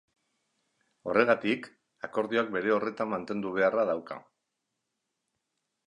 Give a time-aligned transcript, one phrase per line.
[1.11, 1.69] Horregatik,
[2.09, 4.19] akordioak bere horretan mantendu beharra dauka.